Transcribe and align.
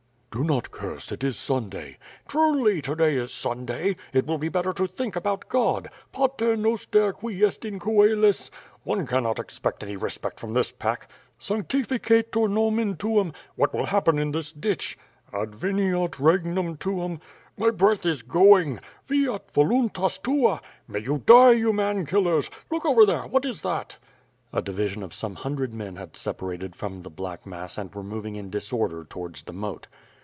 "Do 0.33 0.45
not 0.45 0.71
curse, 0.71 1.11
it 1.11 1.25
is 1.25 1.37
Sunday." 1.37 1.97
"Truly, 2.25 2.81
to 2.83 2.95
day 2.95 3.17
is 3.17 3.33
Sunday. 3.33 3.97
It 4.13 4.25
will 4.25 4.37
be 4.37 4.47
better 4.47 4.71
to 4.71 4.87
think 4.87 5.17
about 5.17 5.49
God. 5.49 5.89
Pater 6.13 6.55
Noster, 6.55 7.11
qui 7.11 7.43
est 7.43 7.65
in 7.69 7.81
coelis.... 7.81 8.49
One 8.85 9.05
cannot 9.05 9.41
ex 9.41 9.59
pect 9.59 9.83
any 9.83 9.97
respect 9.97 10.39
from 10.39 10.53
this 10.53 10.71
pack.... 10.71 11.09
Sanctificetur 11.37 12.49
nomen 12.49 12.95
tuum.... 12.95 13.33
What 13.57 13.73
will 13.73 13.87
happen 13.87 14.17
in 14.17 14.31
this 14.31 14.53
ditch! 14.53 14.97
Adveniat 15.33 16.17
regnum 16.17 16.77
tuum.... 16.77 17.19
My 17.57 17.69
breath 17.69 18.05
is 18.05 18.21
going.... 18.23 18.79
Fiat 19.03 19.51
voluntas 19.53 20.17
tua.... 20.17 20.61
May 20.87 20.99
you 20.99 21.17
die, 21.25 21.51
you 21.51 21.73
man 21.73 22.05
killers. 22.05 22.49
Look 22.71 22.85
over 22.85 23.05
there, 23.05 23.27
what 23.27 23.43
is 23.43 23.63
that?" 23.63 23.97
A 24.53 24.61
division 24.61 25.03
of 25.03 25.13
some 25.13 25.35
hundred 25.35 25.73
men 25.73 25.97
had 25.97 26.15
separated 26.15 26.73
from 26.73 27.01
the 27.01 27.09
black 27.09 27.45
mass 27.45 27.77
and 27.77 27.93
were 27.93 28.01
moving 28.01 28.37
in 28.37 28.49
disorder 28.49 29.03
towards 29.03 29.43
the 29.43 29.51
moat. 29.53 29.87